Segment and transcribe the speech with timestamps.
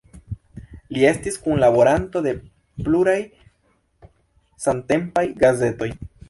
[0.95, 2.33] Li estis kunlaboranto de
[2.87, 3.15] pluraj
[4.65, 5.93] samtempaj gazetoj.